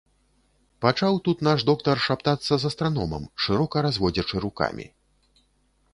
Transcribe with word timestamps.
Пачаў 0.85 1.19
тут 1.27 1.43
наш 1.49 1.65
доктар 1.71 2.01
шаптацца 2.07 2.53
з 2.63 2.71
астраномам, 2.71 3.23
шырока 3.49 3.77
разводзячы 3.91 4.35
рукамі. 4.47 4.85